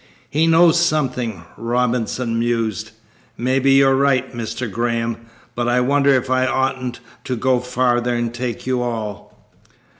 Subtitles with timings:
[0.31, 2.89] "He knows something," Robinson mused.
[3.37, 4.67] "Maybe you're right, Mr.
[4.67, 9.47] Graham, but I wonder if I oughtn't to go farther and take you all."